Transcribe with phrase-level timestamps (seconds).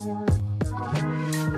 [0.00, 1.54] The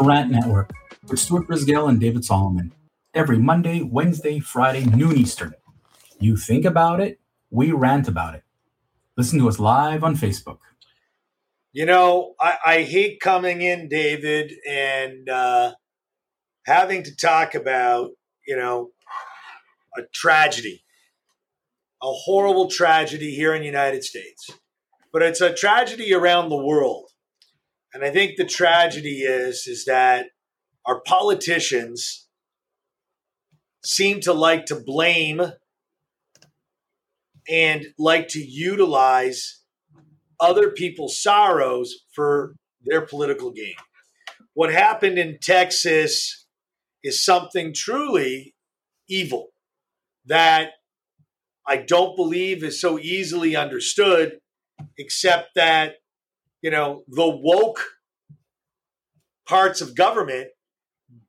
[0.00, 0.72] Rant Network
[1.08, 2.72] with Stuart Brisgel and David Solomon.
[3.14, 5.54] Every Monday, Wednesday, Friday, noon Eastern.
[6.18, 7.20] You think about it,
[7.50, 8.42] we rant about it.
[9.16, 10.58] Listen to us live on Facebook.
[11.72, 15.74] You know, I, I hate coming in, David, and uh,
[16.66, 18.10] having to talk about,
[18.48, 18.90] you know,
[19.96, 20.82] a tragedy,
[22.02, 24.50] a horrible tragedy here in the United States.
[25.12, 27.10] But it's a tragedy around the world.
[27.94, 30.26] And I think the tragedy is is that
[30.86, 32.28] our politicians
[33.84, 35.42] seem to like to blame
[37.48, 39.60] and like to utilize
[40.40, 42.54] other people's sorrows for
[42.84, 43.74] their political gain.
[44.54, 46.46] What happened in Texas
[47.02, 48.54] is something truly
[49.08, 49.48] evil
[50.26, 50.70] that
[51.66, 54.38] I don't believe is so easily understood,
[54.98, 55.94] except that,
[56.60, 57.84] you know, the woke
[59.46, 60.48] parts of government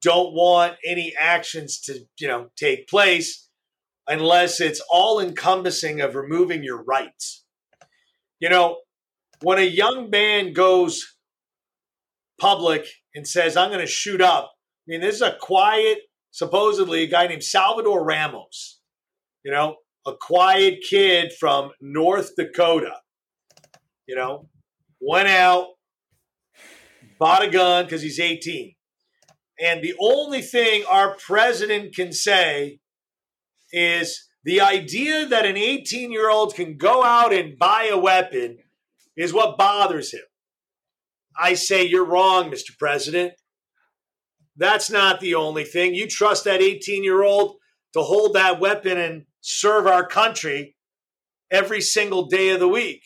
[0.02, 3.50] don't want any actions to, you know, take place
[4.08, 7.44] unless it's all encompassing of removing your rights.
[8.39, 8.78] You know,
[9.41, 11.16] when a young man goes
[12.39, 16.00] public and says, I'm going to shoot up, I mean, this is a quiet,
[16.31, 18.80] supposedly a guy named Salvador Ramos,
[19.44, 22.95] you know, a quiet kid from North Dakota,
[24.08, 24.50] you know,
[25.00, 25.68] went out,
[27.20, 28.76] bought a gun because he's 18.
[29.59, 32.80] And the only thing our president can say
[33.72, 38.58] is the idea that an 18 year old can go out and buy a weapon
[39.16, 40.22] is what bothers him.
[41.40, 42.78] I say you're wrong, Mr.
[42.78, 43.34] President.
[44.56, 45.96] That's not the only thing.
[45.96, 47.58] You trust that 18 year old
[47.94, 50.76] to hold that weapon and serve our country
[51.52, 53.04] every single day of the week.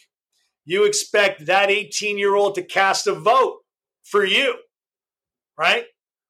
[0.67, 3.59] You expect that 18 year old to cast a vote
[4.03, 4.53] for you,
[5.57, 5.85] right?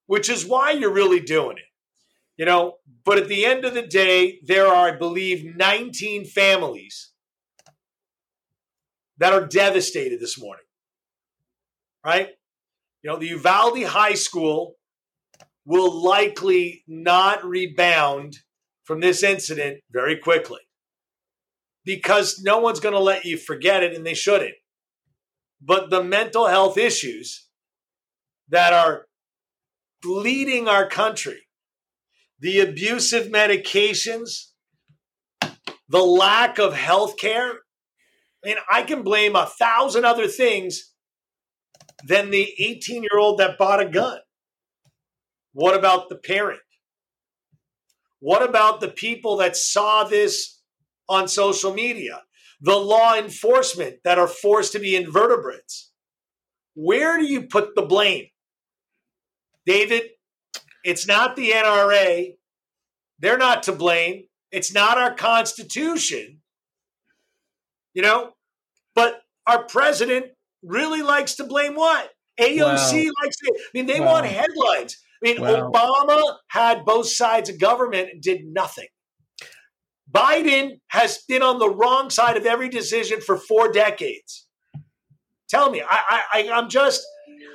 [0.05, 1.63] Which is why you're really doing it.
[2.37, 7.11] You know, but at the end of the day, there are, I believe, 19 families
[9.17, 10.65] that are devastated this morning.
[12.05, 12.29] Right?
[13.01, 14.75] You know, the Uvalde High School
[15.65, 18.37] will likely not rebound
[18.83, 20.59] from this incident very quickly
[21.87, 24.53] because no one's going to let you forget it and they shouldn't.
[25.59, 27.47] But the mental health issues
[28.49, 29.07] that are
[30.03, 31.47] bleeding our country
[32.39, 34.51] the abusive medications,
[35.89, 37.51] the lack of health care.
[38.43, 40.93] I mean, I can blame a thousand other things
[42.07, 44.19] than the 18 year old that bought a gun.
[45.53, 46.59] What about the parent?
[48.19, 50.56] What about the people that saw this
[51.09, 52.21] on social media?
[52.61, 55.91] The law enforcement that are forced to be invertebrates?
[56.75, 58.27] Where do you put the blame?
[59.65, 60.03] David,
[60.83, 62.35] it's not the NRA.
[63.19, 64.25] They're not to blame.
[64.51, 66.41] It's not our Constitution.
[67.93, 68.33] You know,
[68.95, 70.27] but our president
[70.63, 72.11] really likes to blame what?
[72.39, 73.11] AOC wow.
[73.23, 73.53] likes to.
[73.57, 74.13] I mean, they wow.
[74.13, 74.97] want headlines.
[75.23, 75.71] I mean, wow.
[75.71, 78.87] Obama had both sides of government and did nothing.
[80.17, 84.47] Biden has been on the wrong side of every decision for four decades.
[85.47, 87.05] Tell me, I, I, I'm just,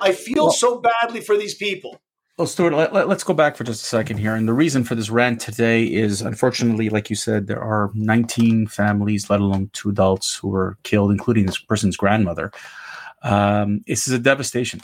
[0.01, 1.99] I feel so badly for these people.
[2.37, 4.33] Well, Stuart, let, us let, go back for just a second here.
[4.33, 8.67] And the reason for this rant today is, unfortunately, like you said, there are 19
[8.67, 12.51] families, let alone two adults, who were killed, including this person's grandmother.
[13.21, 14.81] Um, this is a devastation.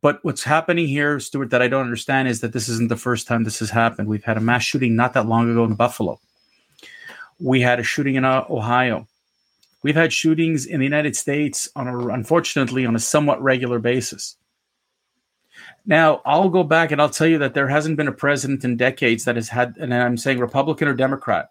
[0.00, 3.26] But what's happening here, Stuart, that I don't understand is that this isn't the first
[3.26, 4.08] time this has happened.
[4.08, 6.20] We've had a mass shooting not that long ago in Buffalo.
[7.40, 9.06] We had a shooting in Ohio.
[9.82, 14.36] We've had shootings in the United States on a, unfortunately, on a somewhat regular basis.
[15.86, 18.76] Now, I'll go back and I'll tell you that there hasn't been a president in
[18.76, 21.50] decades that has had, and I'm saying Republican or Democrat,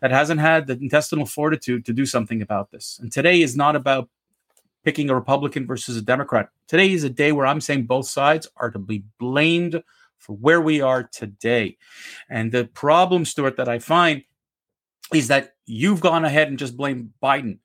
[0.00, 3.00] that hasn't had the intestinal fortitude to do something about this.
[3.02, 4.08] And today is not about
[4.84, 6.50] picking a Republican versus a Democrat.
[6.68, 9.82] Today is a day where I'm saying both sides are to be blamed
[10.18, 11.76] for where we are today.
[12.30, 14.22] And the problem, Stuart, that I find
[15.12, 17.58] is that you've gone ahead and just blamed Biden.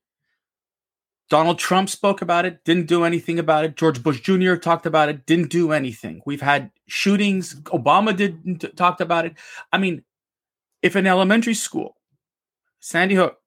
[1.30, 3.75] Donald Trump spoke about it, didn't do anything about it.
[3.75, 4.56] George Bush Jr.
[4.56, 6.22] talked about it, didn't do anything.
[6.25, 7.56] We've had shootings.
[7.63, 9.34] Obama didn't talked about it.
[9.72, 10.04] I mean,
[10.81, 11.95] if an elementary school,
[12.80, 13.40] Sandy Hook,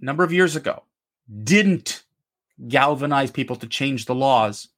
[0.00, 0.82] a number of years ago,
[1.42, 2.02] didn't
[2.68, 4.68] galvanize people to change the laws,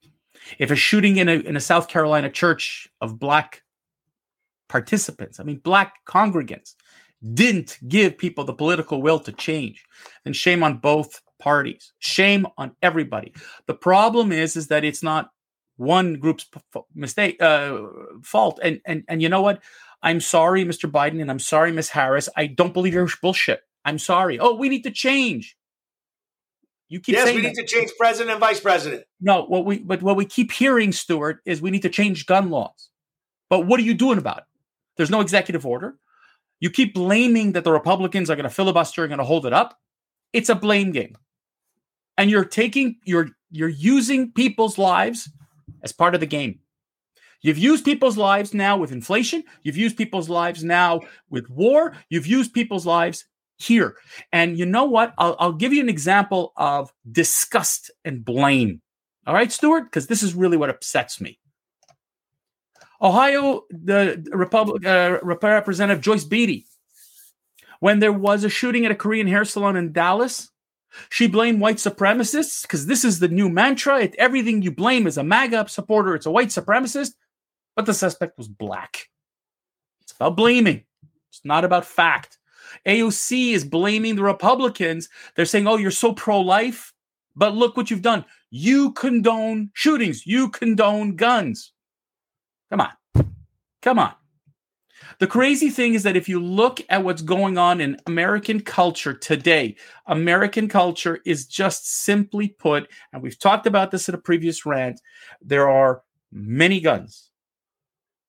[0.59, 3.63] if a shooting in a in a South Carolina church of black
[4.69, 6.75] participants, I mean black congregants,
[7.35, 9.85] didn't give people the political will to change,
[10.25, 11.93] then shame on both parties.
[11.99, 13.33] Shame on everybody.
[13.67, 15.31] The problem is, is that it's not
[15.77, 16.47] one group's
[16.95, 17.79] mistake uh,
[18.23, 18.61] fault.
[18.63, 19.63] And and and you know what?
[20.03, 20.91] I'm sorry, Mr.
[20.91, 22.29] Biden, and I'm sorry, Miss Harris.
[22.37, 23.63] I don't believe your bullshit.
[23.85, 24.39] I'm sorry.
[24.39, 25.57] Oh, we need to change.
[26.89, 27.63] You keep yes, we need that.
[27.63, 29.05] to change president and vice president.
[29.21, 32.51] No, what we but what we keep hearing, Stuart, is we need to change gun
[32.51, 32.91] laws.
[33.49, 34.45] But what are you doing about it?
[34.97, 35.97] There's no executive order.
[36.63, 39.53] You keep blaming that the Republicans are going to filibuster and going to hold it
[39.53, 39.81] up.
[40.33, 41.19] It's a blame game.
[42.17, 45.29] And you're taking you're you're using people's lives
[45.83, 46.61] as part of the game.
[47.41, 49.43] You've used people's lives now with inflation.
[49.65, 51.01] You've used people's lives now
[51.31, 51.97] with war.
[52.11, 53.25] You've used people's lives
[53.57, 53.97] here.
[54.33, 55.15] And you know what?
[55.19, 58.81] I'll, I'll give you an example of disgust and blame.
[59.27, 61.41] All right, Stuart, because this is really what upsets me.
[63.03, 66.67] Ohio, the Republic, uh, Representative Joyce Beatty,
[67.81, 70.51] when there was a shooting at a Korean hair salon in Dallas,
[71.11, 74.03] she blamed white supremacists because this is the new mantra.
[74.03, 77.15] It, everything you blame is a MAGA supporter, it's a white supremacist,
[77.75, 79.09] but the suspect was black.
[80.03, 80.85] It's about blaming,
[81.29, 82.39] it's not about fact.
[82.87, 85.09] AOC is blaming the Republicans.
[85.35, 86.93] They're saying, oh, you're so pro life,
[87.35, 88.25] but look what you've done.
[88.51, 91.73] You condone shootings, you condone guns.
[92.73, 92.93] Come on.
[93.83, 94.15] Come on.
[95.19, 99.13] The crazy thing is that if you look at what's going on in American culture
[99.13, 99.77] today,
[100.07, 105.03] American culture is just simply put, and we've talked about this in a previous rant,
[105.43, 106.01] there are
[106.33, 107.29] many guns.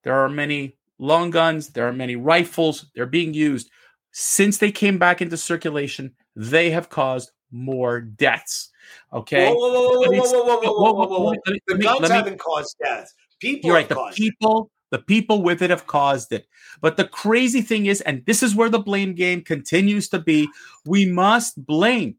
[0.04, 3.72] There are many long guns, there are many rifles, they're being used
[4.12, 8.72] since they came back into circulation, they have caused more deaths.
[9.14, 9.48] Okay.
[9.48, 11.56] Whoa, whoa, whoa, whoa, whoa, whoa, whoa, whoa, whoa.
[11.68, 13.14] The guns haven't caused deaths.
[13.44, 13.90] People You're right.
[13.90, 14.98] The people, it.
[14.98, 16.48] the people with it have caused it.
[16.82, 20.48] But the crazy thing is, and this is where the blame game continues to be,
[20.86, 22.16] we must blame.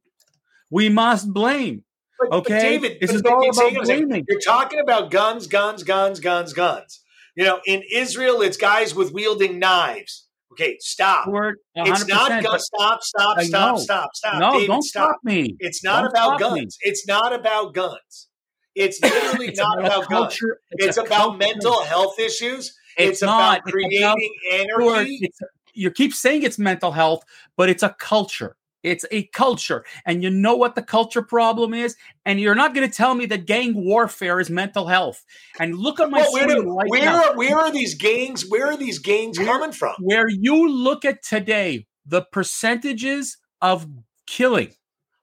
[0.70, 1.84] We must blame.
[2.20, 2.54] But, okay.
[2.54, 4.24] But David, this is all about blaming.
[4.28, 7.00] You're talking about guns, guns, guns, guns, guns.
[7.34, 10.28] You know, in Israel, it's guys with wielding knives.
[10.52, 11.26] Okay, stop.
[11.74, 12.66] It's not guns.
[12.66, 14.38] Stop, stop, stop, stop, stop.
[14.38, 15.16] No, David, don't stop.
[15.24, 15.56] me.
[15.58, 16.54] It's not don't about guns.
[16.54, 16.68] Me.
[16.82, 18.28] It's not about guns.
[18.74, 20.38] It's literally it's not about, about guns.
[20.70, 21.38] It's, it's about culture.
[21.38, 22.76] mental health issues.
[22.96, 23.60] It's, it's not.
[23.60, 25.30] about creating it's about, anarchy.
[25.74, 27.24] you keep saying it's mental health,
[27.56, 28.56] but it's a culture.
[28.84, 29.84] It's a culture.
[30.04, 31.96] And you know what the culture problem is?
[32.26, 35.24] And you're not going to tell me that gang warfare is mental health.
[35.58, 38.46] And look at my well, where, do, right where, are, where are these gangs?
[38.46, 39.94] Where are these gangs coming from?
[40.00, 43.88] Where you look at today, the percentages of
[44.26, 44.74] killing.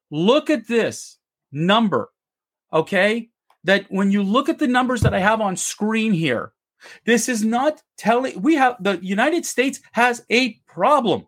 [0.10, 1.20] Look at this
[1.52, 2.10] number.
[2.74, 3.30] Okay.
[3.64, 6.52] That when you look at the numbers that I have on screen here,
[7.06, 11.28] this is not telling we have the United States has a problem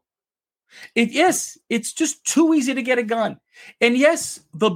[0.95, 3.39] it, yes, it's just too easy to get a gun.
[3.81, 4.71] And yes, the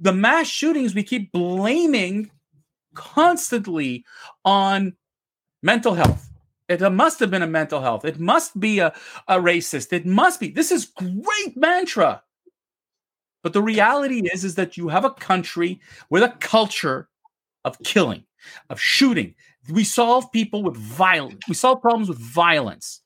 [0.00, 2.30] the mass shootings we keep blaming
[2.94, 4.04] constantly
[4.44, 4.94] on
[5.62, 6.30] mental health.
[6.68, 8.04] It must have been a mental health.
[8.04, 8.92] It must be a,
[9.26, 9.92] a racist.
[9.92, 10.50] It must be.
[10.50, 12.22] This is great mantra.
[13.42, 15.80] But the reality is, is that you have a country
[16.10, 17.08] with a culture
[17.64, 18.24] of killing,
[18.68, 19.34] of shooting.
[19.70, 21.44] We solve people with violence.
[21.48, 23.02] We solve problems with violence.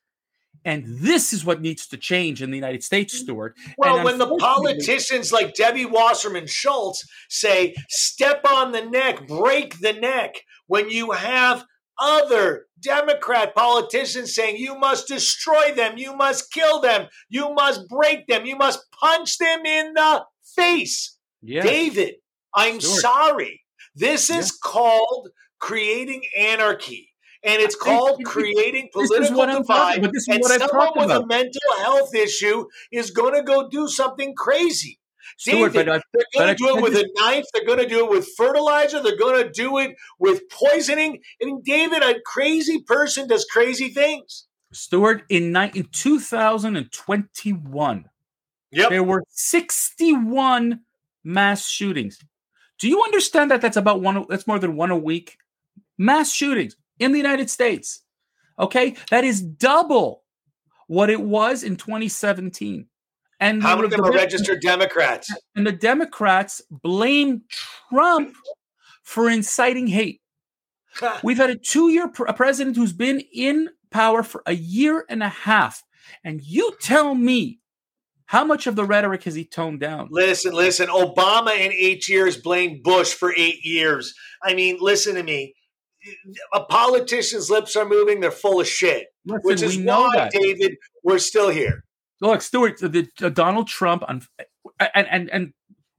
[0.65, 3.57] And this is what needs to change in the United States, Stuart.
[3.77, 9.93] Well, when the politicians like Debbie Wasserman Schultz say, step on the neck, break the
[9.93, 10.37] neck,
[10.69, 11.65] when you have
[11.99, 18.27] other Democrat politicians saying, you must destroy them, you must kill them, you must break
[18.27, 20.25] them, you must punch them in the
[20.57, 21.17] face.
[21.63, 22.15] David,
[22.55, 23.01] I'm Stuart.
[23.01, 23.61] sorry.
[23.95, 27.13] This is called creating anarchy
[27.45, 30.05] and it's called creating political divide.
[30.05, 34.99] and someone with a mental health issue is going to go do something crazy.
[35.39, 37.45] Stuart, but, uh, they're going to do it with a knife.
[37.53, 39.03] They're going to do it with fertilizer.
[39.03, 41.21] They're going to do it with poisoning.
[41.41, 44.47] I mean, David, a crazy person does crazy things.
[44.73, 48.05] Stuart, in, in 2021,
[48.71, 48.91] yep.
[48.91, 50.81] there were 61
[51.25, 52.19] mass shootings.
[52.79, 54.25] Do you understand that that's about one?
[54.29, 55.37] That's more than one a week.
[55.99, 58.03] Mass shootings in the United States.
[58.59, 60.23] Okay, that is double
[60.87, 62.87] what it was in 2017.
[63.43, 65.29] And how many of them are registered Democrats?
[65.57, 67.43] And the Democrats blame
[67.91, 68.37] Trump
[69.03, 70.21] for inciting hate.
[71.25, 75.23] We've had a two-year pr- a president who's been in power for a year and
[75.23, 75.83] a half,
[76.23, 77.59] and you tell me
[78.27, 80.09] how much of the rhetoric has he toned down?
[80.11, 80.87] Listen, listen.
[80.87, 84.15] Obama in eight years blamed Bush for eight years.
[84.43, 85.55] I mean, listen to me
[86.53, 88.21] a politician's lips are moving.
[88.21, 90.33] They're full of shit, Listen, which is why, that.
[90.33, 91.85] David, we're still here.
[92.23, 94.23] Look, Stuart, the, Donald Trump on,
[94.79, 95.53] and and and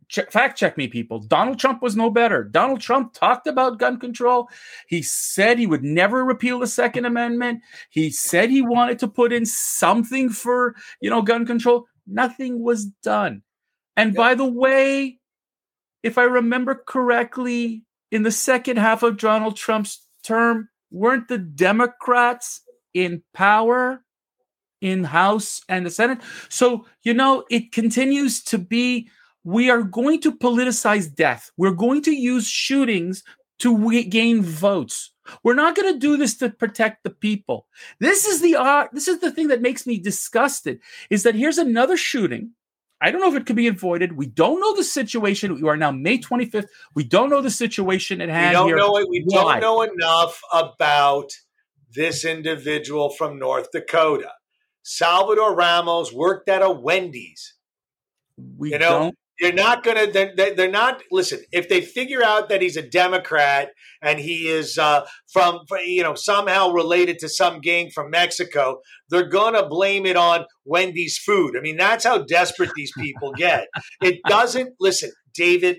[0.08, 1.20] check, fact check me, people.
[1.20, 2.46] Donald Trump was no better.
[2.46, 4.48] Donald Trump talked about gun control.
[4.88, 7.62] He said he would never repeal the Second Amendment.
[7.89, 11.88] He said he wanted to put in something for, you know, gun control.
[12.08, 13.42] Nothing was done.
[13.98, 15.20] And by the way,
[16.03, 22.62] if I remember correctly, in the second half of Donald Trump's term, weren't the Democrats
[22.94, 24.03] in power
[24.84, 26.20] in House and the Senate?
[26.50, 29.10] So, you know, it continues to be
[29.44, 31.52] we are going to politicize death.
[31.58, 33.24] We're going to use shootings
[33.60, 35.12] to gain votes.
[35.44, 37.68] We're not going to do this to protect the people.
[38.00, 41.58] This is the uh, this is the thing that makes me disgusted is that here's
[41.58, 42.52] another shooting.
[43.00, 44.18] I don't know if it could be avoided.
[44.18, 45.62] We don't know the situation.
[45.62, 46.68] We are now May 25th.
[46.96, 48.50] We don't know the situation at hand.
[48.50, 48.78] We don't here.
[48.78, 49.08] know it.
[49.10, 49.60] We Why?
[49.60, 51.32] don't know enough about
[51.94, 54.32] this individual from North Dakota.
[54.84, 57.56] Salvador Ramos worked at a Wendy's.
[58.58, 59.16] We You know, don't.
[59.40, 62.88] You're not going to, they're, they're not, listen, if they figure out that he's a
[62.88, 63.72] Democrat
[64.02, 69.28] and he is uh, from, you know, somehow related to some gang from Mexico, they're
[69.28, 71.58] going to blame it on Wendy's food.
[71.58, 73.68] I mean, that's how desperate these people get.
[74.02, 75.78] It doesn't, listen, David,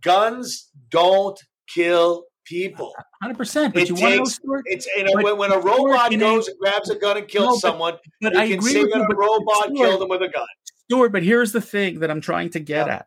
[0.00, 1.38] guns don't
[1.74, 2.94] kill people.
[3.22, 3.72] 100%.
[3.74, 4.62] But It you want to know, takes- Stuart?
[4.66, 7.60] It's But when, when a robot goes and grabs a gun and kills No, but-
[7.60, 9.04] someone, But you I can agree say with that you.
[9.04, 10.46] a robot Stuart, killed him with a gun.
[10.84, 12.94] Stuart, but here's the thing that I'm trying to get Yeah.
[12.96, 13.06] at.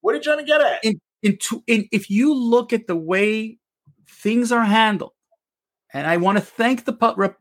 [0.00, 0.84] What are you trying to get at?
[0.84, 3.58] in, in, to, in if you look at the way
[4.08, 5.12] things are handled,
[5.92, 6.92] and I want to thank the,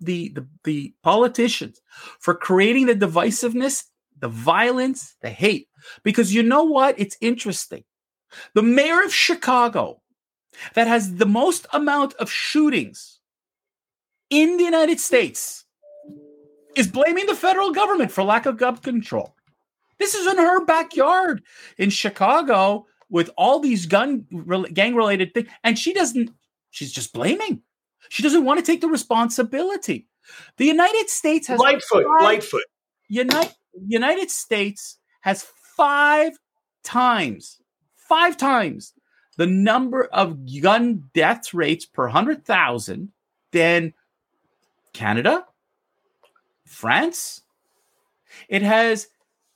[0.01, 1.82] the the the politicians
[2.20, 3.84] for creating the divisiveness,
[4.20, 5.68] the violence, the hate,
[6.04, 6.96] because you know what?
[6.98, 7.84] It's interesting.
[8.56, 10.01] The mayor of Chicago,
[10.73, 13.19] that has the most amount of shootings
[14.29, 15.65] in the United States,
[16.75, 19.35] is blaming the federal government for lack of gun control.
[19.99, 21.43] This is in her backyard
[21.77, 24.25] in Chicago with all these gun
[24.73, 26.29] gang related things, and she doesn't.
[26.69, 27.61] She's just blaming.
[28.09, 30.07] She doesn't want to take the responsibility.
[30.57, 32.63] The United States has Lightfoot, five- Lightfoot.
[33.09, 33.55] United
[33.87, 35.45] United States has
[35.75, 36.37] five
[36.83, 37.59] times,
[37.95, 38.93] five times
[39.38, 43.12] the number of gun death rates per hundred thousand
[43.51, 43.94] than
[44.94, 45.46] Canada,
[46.65, 47.41] France.
[48.50, 49.08] It has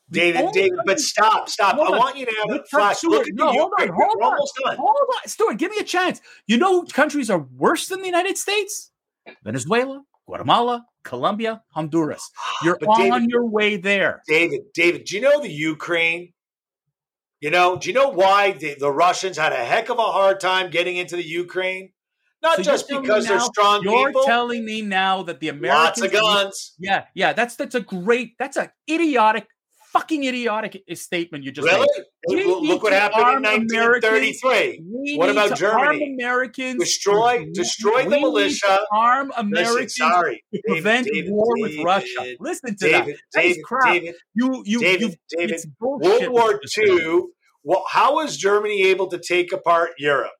[0.09, 1.75] David, David, but stop, stop.
[1.75, 3.03] I want you to have a Look, flash.
[3.03, 4.33] At no, hold on, hold We're on.
[4.33, 4.75] almost done.
[4.77, 6.19] Hold on, Stuart, give me a chance.
[6.47, 8.91] You know, countries are worse than the United States:
[9.43, 12.29] Venezuela, Guatemala, Colombia, Honduras.
[12.63, 14.21] You're But on David- your way there.
[14.27, 16.33] David, David, do you know the Ukraine?
[17.41, 20.39] You know, do you know why the, the Russians had a heck of a hard
[20.39, 21.91] time getting into the Ukraine?
[22.43, 26.01] Not So just because they're strong You're people, telling me now that the Americans, lots
[26.01, 26.75] of guns.
[26.79, 29.47] yeah, yeah, that's that's a great, that's a idiotic,
[29.91, 31.87] fucking idiotic statement you just Really?
[32.27, 32.45] made.
[32.45, 35.17] We Look, what happened in 1933.
[35.17, 35.81] What about Germany?
[35.83, 38.79] Arm Americans Destroy, destroy we the militia.
[38.93, 42.35] Arm Listen, Americans sorry, David, prevent David, war with David, Russia.
[42.39, 43.21] Listen to David, that.
[43.33, 43.93] That is David, crap.
[43.93, 45.17] David, You, you, David.
[45.37, 45.59] David.
[45.79, 46.59] World War.
[46.77, 47.21] II.
[47.63, 50.31] Well, how was Germany able to take apart Europe?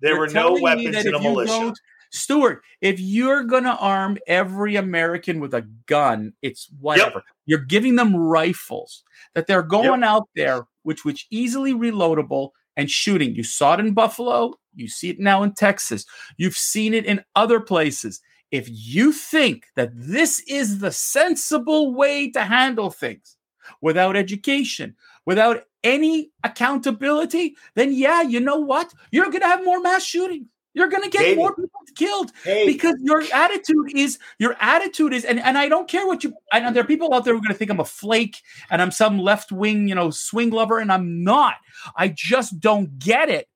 [0.00, 1.72] There You're were no weapons in a militia.
[2.10, 7.22] Stuart, if you're going to arm every American with a gun, it's whatever.
[7.46, 9.02] You're giving them rifles
[9.34, 13.34] that they're going out there, which which easily reloadable and shooting.
[13.34, 14.54] You saw it in Buffalo.
[14.74, 16.06] You see it now in Texas.
[16.36, 18.20] You've seen it in other places.
[18.50, 23.36] If you think that this is the sensible way to handle things
[23.82, 24.96] without education,
[25.26, 28.92] without any accountability, then yeah, you know what?
[29.10, 30.46] You're going to have more mass shootings.
[30.78, 31.38] You're going to get David.
[31.38, 35.88] more people killed Hey, because your attitude is your attitude is and, and I don't
[35.88, 37.70] care what you I know there are people out there who are going to think
[37.70, 41.56] I'm a flake and I'm some left wing you know swing lover and I'm not
[41.96, 43.48] I just don't get it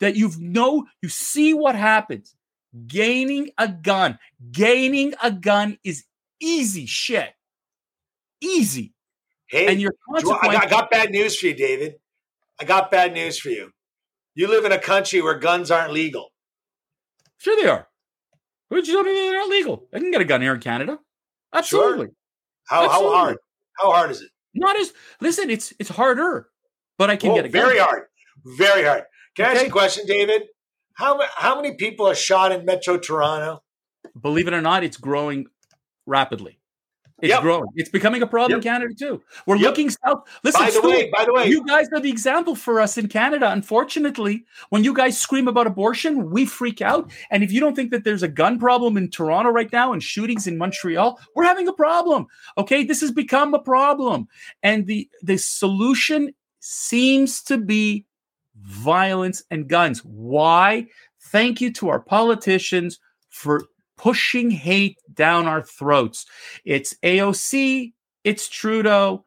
[0.00, 2.34] that you've no you see what happens
[2.86, 4.18] gaining a gun
[4.50, 6.04] gaining a gun is
[6.40, 7.34] easy shit
[8.40, 8.94] easy
[9.48, 11.96] hey, and your Do you- I, I got bad news for you, David.
[12.60, 13.72] I got bad news for you.
[14.40, 16.32] You live in a country where guns aren't legal.
[17.36, 17.86] sure they are
[18.70, 20.98] Who'd you tell me they're not legal I can get a gun here in Canada
[21.52, 22.08] absolutely
[22.66, 23.16] How, how Absolutely.
[23.18, 23.36] hard?
[23.78, 24.30] How hard is it?
[24.54, 26.48] not as listen it's it's harder
[26.96, 27.62] but I can Oh, get a gun.
[27.66, 28.04] very hard.
[28.44, 29.04] Very hard.
[29.34, 30.42] Can I ask you a question, David?
[30.94, 33.62] How, how many people are shot in Metro Toronto?
[34.18, 35.48] believe it or not, it's growing
[36.06, 36.59] rapidly.
[37.22, 37.42] It's Yep.
[37.42, 37.68] growing.
[37.74, 39.22] It's becoming a problem in Canada too.
[39.46, 39.64] We're Yep.
[39.64, 40.28] looking south.
[40.42, 42.96] Listen, by the Stuart, way, by the way, you guys are the example for us
[42.96, 43.50] in Canada.
[43.50, 47.10] Unfortunately, when you guys scream about abortion, we freak out.
[47.30, 50.02] And if you don't think that there's a gun problem in Toronto right now and
[50.02, 52.26] shootings in Montreal, we're having a problem.
[52.56, 54.28] Okay, this has become a problem,
[54.62, 58.06] and the the solution seems to be
[58.56, 60.04] violence and guns.
[60.04, 60.86] Why?
[61.22, 62.98] Thank you to our politicians
[63.30, 63.66] for
[64.00, 66.24] pushing hate down our throats.
[66.64, 67.92] It's AOC,
[68.24, 69.26] it's Trudeau,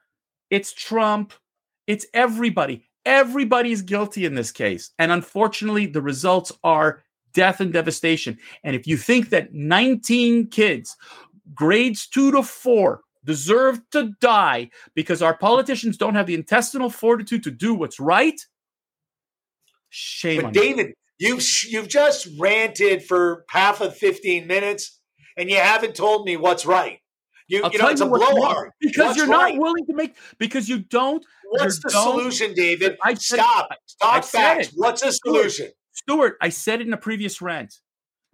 [0.49, 1.31] it's Trump,
[1.85, 2.83] it's everybody.
[3.05, 4.89] Everybody is guilty in this case.
[4.97, 7.03] And unfortunately, the results are
[7.33, 8.39] death and devastation.
[8.63, 10.97] And if you think that 19 kids,
[11.53, 17.43] grades two to four, deserve to die because our politicians don't have the intestinal fortitude
[17.43, 18.39] to do what's right,
[19.89, 20.53] shame But on
[20.87, 20.93] you.
[21.19, 24.99] You've you've just ranted for half of 15 minutes,
[25.37, 26.99] and you haven't told me what's right.
[27.47, 28.71] You, I'll you know it's you a blowhard.
[28.79, 29.57] because What's you're not right?
[29.59, 32.97] willing to make because you don't What's the don't- solution, David?
[33.03, 33.69] I said- Stop.
[33.85, 34.71] Said facts.
[34.75, 35.69] What's the solution?
[35.91, 37.75] Stuart, I said it in a previous rant.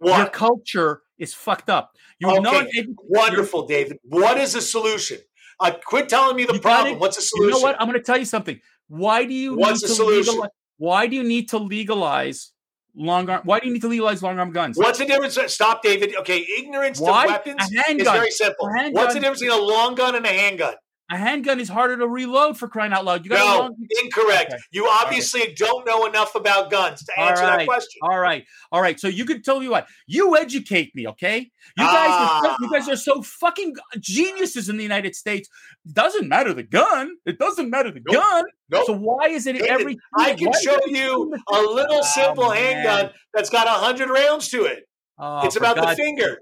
[0.02, 1.90] Your culture is fucked up.
[2.18, 2.66] You're Okay, not
[3.04, 3.98] Wonderful, David.
[4.04, 5.18] What is the solution?
[5.58, 6.98] Uh, quit telling me the You problem.
[6.98, 7.48] What's the solution?
[7.56, 7.78] You know what?
[7.78, 8.58] I'm going to tell you something.
[8.88, 10.32] Why do you What's need the to solution?
[10.32, 10.50] legalize?
[10.78, 12.52] Why do you need to legalize
[12.94, 13.42] long arm?
[13.44, 14.76] Why do you need to legalize long arm guns?
[14.76, 15.38] What's the difference?
[15.52, 16.14] Stop, David.
[16.16, 17.26] Okay, ignorance Why?
[17.26, 18.68] to weapons is very simple.
[18.92, 20.74] What's the difference between a long gun and a handgun?
[21.12, 23.24] A handgun is harder to reload for crying out loud.
[23.24, 23.76] You got No, long.
[24.04, 24.52] incorrect.
[24.52, 24.62] Okay.
[24.70, 27.98] You obviously don't know enough about guns to answer that question.
[28.02, 28.98] All right, all right.
[29.00, 31.50] So you can tell me what you educate me, okay?
[31.76, 35.48] You guys, are so, you guys are so fucking geniuses in the United States.
[35.92, 37.10] Doesn't matter the gun.
[37.26, 38.14] It doesn't matter the Nope.
[38.22, 38.44] gun.
[38.68, 38.86] Nope.
[38.86, 39.98] So why is it David, every?
[40.16, 42.56] I can show you a little Oh, simple man.
[42.84, 44.84] handgun that's got a hundred rounds to it.
[45.18, 46.38] Oh, it's about the finger.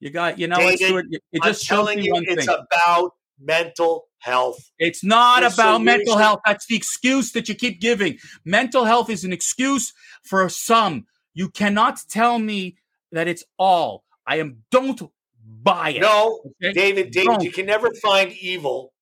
[0.00, 0.38] You got.
[0.38, 1.06] You know what, David, Stuart?
[1.10, 2.56] It it I'm just telling you, it's thing.
[2.82, 4.70] about mental health.
[4.78, 6.40] It's not The about mental health.
[6.44, 8.18] That's the excuse that you keep giving.
[8.44, 9.92] Mental health is an excuse
[10.24, 11.06] for some.
[11.34, 12.76] You cannot tell me
[13.12, 14.04] that it's all.
[14.26, 14.62] I am.
[14.70, 15.00] Don't
[15.44, 16.00] buy it.
[16.00, 16.72] No, okay?
[16.72, 17.42] David, David, Don't.
[17.42, 18.92] you can never find evil,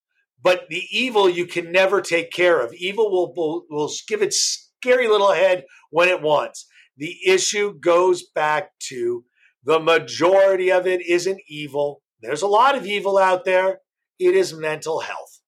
[0.43, 2.75] but the evil you can never take care of.
[2.75, 6.67] Evil will, will, will give its scary little head when it wants.
[6.97, 9.25] The issue goes back to
[9.65, 12.03] the majority of it isn't evil.
[12.21, 13.81] There's a lot of evil out there.
[14.19, 15.41] It is mental health.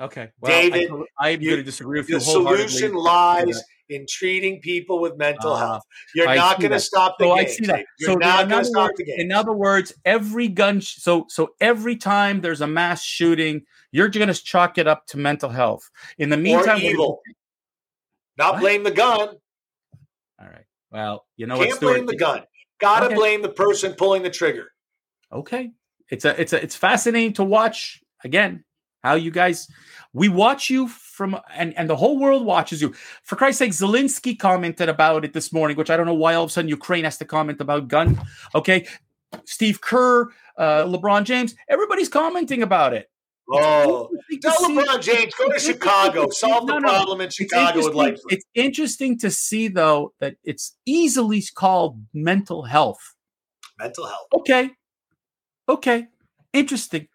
[0.00, 4.60] Okay, well, David, I, am going to disagree with you The solution lies in treating
[4.60, 5.82] people with mental Uh, health.
[6.16, 7.44] You're I not going to stop the So game.
[7.44, 7.84] I see that.
[8.00, 9.20] You're so not in going to other stop words, the game.
[9.20, 10.80] in other words, every gun.
[10.80, 15.06] Sh- so so every time there's a mass shooting, you're going to chalk it up
[15.08, 15.88] to mental health.
[16.18, 17.20] In the meantime, we're- evil.
[18.36, 18.60] Not What?
[18.62, 19.28] blame the gun.
[20.40, 20.64] All right.
[20.90, 21.92] Well, you know what, Can't Stuart?
[21.92, 22.42] blame the gun.
[22.80, 23.14] Got to Okay.
[23.14, 24.72] blame the person pulling the trigger.
[25.30, 25.70] Okay.
[26.10, 28.64] It's a it's a it's fascinating to watch again
[29.02, 29.68] how you guys
[30.14, 32.94] we watch you from and and the whole world watches you.
[33.22, 36.44] For Christ's sake, Zelensky commented about it this morning, which I don't know why all
[36.44, 38.20] of a sudden Ukraine has to comment about gun.
[38.54, 38.86] Okay.
[39.44, 43.10] Steve Kerr, uh, LeBron James, everybody's commenting about it.
[43.50, 44.08] Oh,
[44.40, 48.20] tell see- LeBron James go to Chicago, solve no, the no, problem in Chicago with
[48.28, 53.14] It's interesting to see though that it's easily called mental health.
[53.78, 54.28] Mental health.
[54.32, 54.70] Okay.
[55.68, 56.06] Okay.
[56.52, 57.08] Interesting.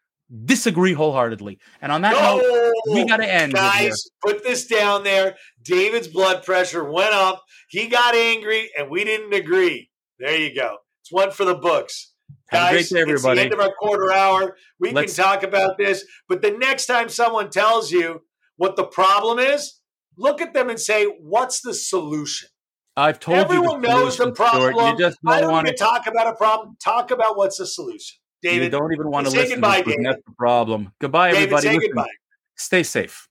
[0.46, 1.60] Disagree wholeheartedly.
[1.82, 3.54] And on that note, we got to end.
[3.54, 5.36] guys, put this down there.
[5.63, 7.44] David's blood pressure went up.
[7.70, 9.89] He got angry, and we didn't agree.
[10.20, 10.78] There you go.
[11.02, 12.13] It's one for the books.
[12.50, 14.56] Have great Guys, day, it's the end of our quarter hour.
[14.80, 18.22] We Let's- can talk about this, but the next time someone tells you
[18.58, 19.80] what the problem is,
[20.18, 22.50] look at them and say, "What's the solution?"
[22.98, 23.89] I've told Everyone you.
[23.89, 24.74] knows the problem.
[24.76, 25.74] You just I don't don't want to.
[25.76, 26.76] talk about a problem.
[26.84, 29.56] Talk about what's the solution, You don't even want to listen.
[29.56, 30.06] goodbye, David.
[30.06, 30.91] That's the problem.
[30.99, 31.67] Goodbye, David, everybody.
[31.67, 32.10] say Listen, goodbye.
[32.56, 33.29] Stay safe.